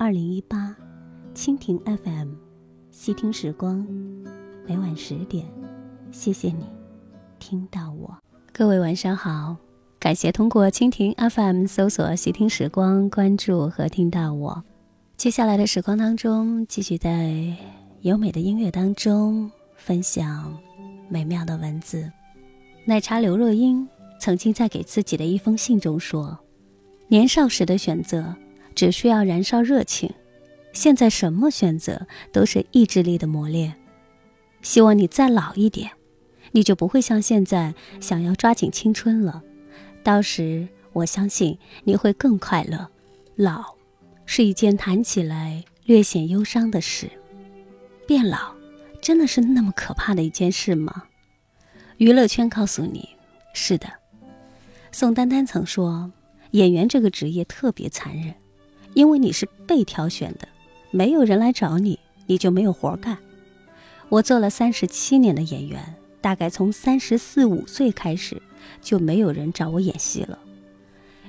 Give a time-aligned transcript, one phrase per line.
[0.00, 0.74] 二零一八，
[1.34, 2.30] 蜻蜓 FM，
[2.90, 3.86] 细听时光，
[4.66, 5.44] 每晚十点，
[6.10, 6.64] 谢谢你
[7.38, 8.16] 听到我。
[8.50, 9.54] 各位晚上好，
[9.98, 14.64] 感谢通过蜻蜓 FM 搜索“细听时光”关注和听到我。
[15.18, 17.54] 接下来的时光当中，继续在
[18.00, 20.58] 优美的音乐当中分享
[21.10, 22.10] 美妙的文字。
[22.86, 23.86] 奶茶刘若英
[24.18, 26.38] 曾经在给自己的一封信中说
[27.08, 28.34] ：“年少时的选择。”
[28.74, 30.12] 只需要燃烧热情，
[30.72, 33.74] 现在什么选择都是意志力的磨练。
[34.62, 35.90] 希望你再老一点，
[36.52, 39.42] 你就不会像现在想要抓紧青春了。
[40.02, 42.88] 到时我相信你会更快乐。
[43.36, 43.74] 老，
[44.26, 47.10] 是一件谈起来略显忧伤的事。
[48.06, 48.54] 变老，
[49.00, 51.04] 真的是那么可怕的一件事吗？
[51.96, 53.08] 娱乐圈告诉你，
[53.54, 53.88] 是的。
[54.92, 56.10] 宋丹丹曾说，
[56.50, 58.34] 演员这个职业特别残忍。
[58.94, 60.48] 因为你是被挑选的，
[60.90, 63.16] 没有人来找你，你就没有活干。
[64.08, 68.42] 我做了三十七年的演员，大概从三十四五岁开始，
[68.82, 70.38] 就没有人找我演戏了。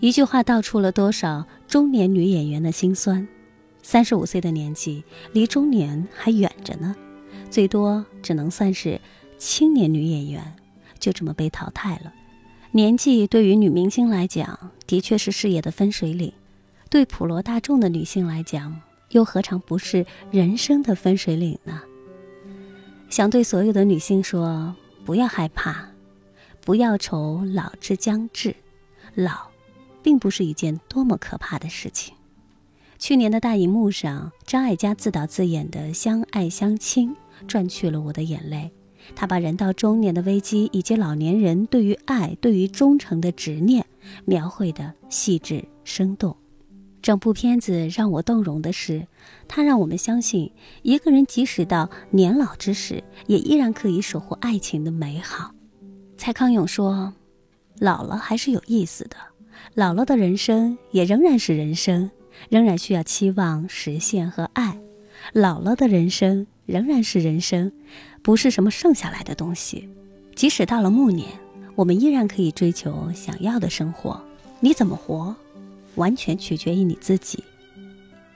[0.00, 3.26] 一句话道出了多少中年女演员的心酸：
[3.82, 6.94] 三十五岁的年纪，离中年还远着呢，
[7.50, 9.00] 最多只能算是
[9.38, 10.54] 青年女演员，
[10.98, 12.12] 就这么被淘汰了。
[12.72, 16.30] 年纪对于女明星来讲，的确是事业的分水岭。
[16.88, 21.82] 对普罗大众的女性来讲，又何尝不是人生的分水岭呢？
[23.08, 25.88] 想对所有的女性说：不要害怕，
[26.64, 28.54] 不要愁老之将至，
[29.14, 29.48] 老，
[30.02, 32.14] 并不是一件多么可怕的事情。
[32.98, 37.14] 去年的大荧幕上，张艾嘉自导自演的《相爱相亲》
[37.46, 38.70] 赚去了我的眼泪。
[39.14, 43.84] 他把人到中年的危机，以及老年人对于爱、对于忠诚的执念，
[44.24, 46.36] 描绘的细致生动。
[47.06, 49.06] 整部片子让我动容的是，
[49.46, 50.50] 它让我们相信，
[50.82, 55.52] 一个人即使到年老之时，也依然可以守护爱情的美好。
[56.16, 57.14] 蔡康永说
[57.78, 59.16] ：“老了还是有意思的，
[59.74, 62.10] 老了的人生也仍然是人生，
[62.48, 64.76] 仍然需要期望、实现和爱。
[65.32, 67.70] 老了的人生仍然是人生，
[68.20, 69.88] 不是什么剩下来的东西。
[70.34, 71.28] 即使到了暮年，
[71.76, 74.20] 我们依然可以追求想要的生活。
[74.58, 75.36] 你怎么活？”
[75.96, 77.42] 完全取决于你自己。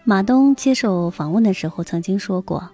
[0.03, 2.69] 马东接受访问的时候曾经说过：“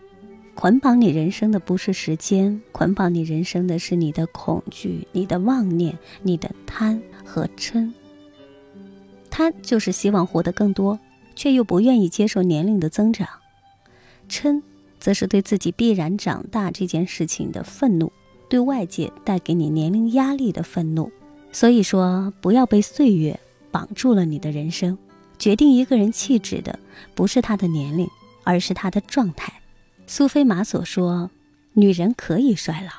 [0.54, 7.92] 捆绑你人生的不是时间，捆绑你人生的是你的恐惧、你的妄念、你的贪和嗔。
[9.28, 10.98] 贪就是希望活得更多，
[11.34, 13.26] 却又不愿意接受年龄的增长；
[14.30, 14.62] 嗔，
[14.98, 18.10] 则是对自己必然长大这件事情的愤怒，
[18.48, 21.12] 对外界带给你年龄压力的愤怒。
[21.53, 23.38] 所以说，不要被岁月。”
[23.76, 24.97] 绑住了你的人生，
[25.38, 26.78] 决定一个人气质的
[27.14, 28.09] 不是他的年龄，
[28.42, 29.53] 而是他的状态。
[30.06, 31.31] 苏菲玛索说
[31.76, 32.91] ：“女人可以衰老，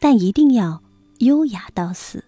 [0.00, 0.82] 但一定要
[1.18, 2.24] 优雅到死。”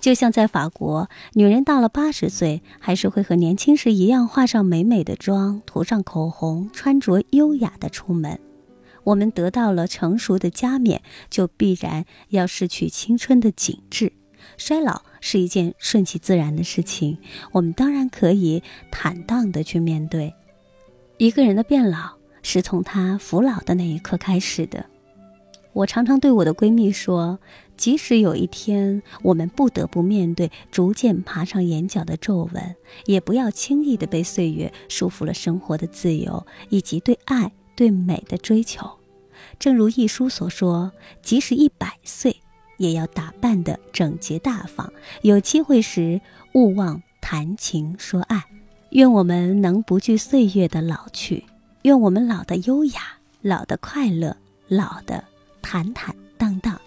[0.00, 8.40] 就像在法国，女人到了八十岁，还是会和年轻时一样化上美美的妆，涂上口红，穿着优雅的出门。
[9.04, 14.14] 我们得到了成熟的加冕，就必然要失去青春的紧致。
[14.56, 17.16] 衰老是一件顺其自然的事情，
[17.52, 20.34] 我们当然可以坦荡地去面对。
[21.16, 24.84] 一个人的变老是从他服老的那一刻开始的。
[25.72, 27.38] 我常常对我的闺蜜说，
[27.78, 38.90] 即使有一天我们不得不面对逐渐爬上眼角的皱纹，也不要轻易的被岁月束缚了生活的自由以及对爱、对美的追求。
[39.58, 40.92] 正如一书所说，
[41.22, 42.36] 即使一百岁。
[42.82, 44.92] 也要打扮的整洁大方，
[45.22, 46.20] 有机会时
[46.52, 48.42] 勿忘谈情说爱。
[48.90, 51.44] 愿我们能不惧岁月的老去，
[51.82, 53.00] 愿我们老的优雅，
[53.40, 54.36] 老的快乐，
[54.66, 55.24] 老的
[55.62, 56.78] 坦坦荡荡。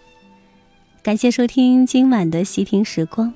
[1.02, 3.34] 感谢收听今晚的细听时光，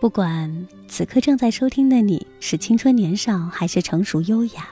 [0.00, 4.68] 不管此刻正在收听的你是青春年少还是成熟优雅，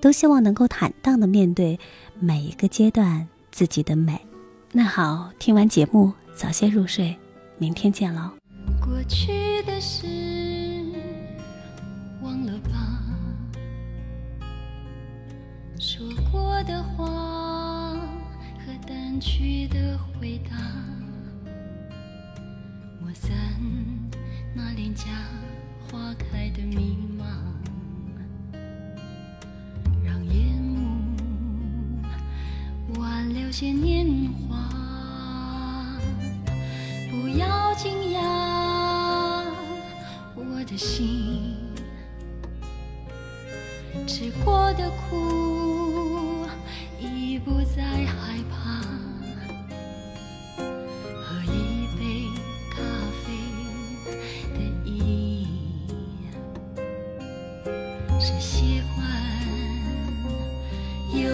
[0.00, 1.80] 都希望能够坦荡的面对
[2.20, 4.20] 每一个阶段自己的美。
[4.72, 6.12] 那好，听完节目。
[6.40, 7.14] 早些入睡，
[7.58, 8.30] 明天见喽。
[8.80, 10.06] 过去的事
[12.22, 13.04] 忘了吧，
[15.78, 16.02] 说
[16.32, 17.94] 过的话
[18.64, 20.56] 和淡去的回答，
[23.02, 23.30] 抹散
[24.54, 25.04] 那脸颊
[25.90, 27.22] 花开的迷茫，
[30.02, 30.88] 让夜幕
[32.98, 34.06] 挽留些年
[34.48, 34.79] 华。
[40.70, 41.56] 的心
[44.06, 46.46] 吃过的苦
[47.00, 48.80] 已不再害怕。
[50.56, 52.28] 喝一杯
[52.70, 52.76] 咖
[53.24, 53.26] 啡
[54.54, 54.88] 的意
[55.42, 55.46] 义，
[58.20, 58.96] 是喜欢
[61.12, 61.26] 有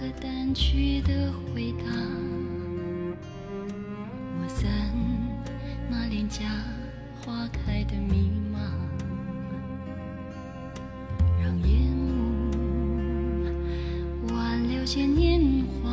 [0.00, 1.84] 和淡去的回答，
[4.40, 4.66] 抹散
[5.90, 6.46] 那脸颊
[7.20, 8.56] 花开的迷茫，
[11.42, 12.50] 让夜幕
[14.34, 15.90] 挽留些年华。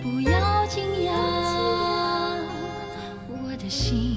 [0.00, 1.10] 不要惊讶，
[3.26, 4.16] 我的心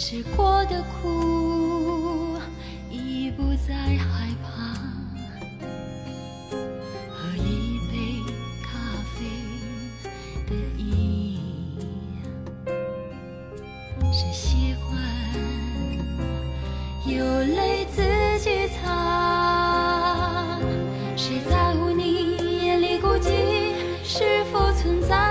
[0.00, 1.27] 吃过的苦
[24.78, 25.27] 存在。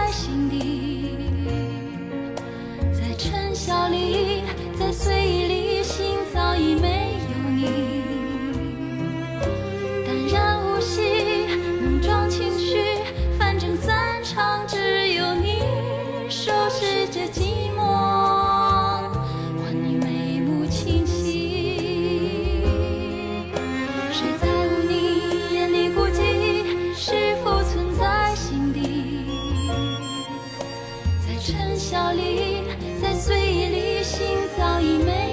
[31.28, 32.64] 在尘嚣里
[33.02, 34.26] 在岁月里心
[34.58, 35.27] 早已没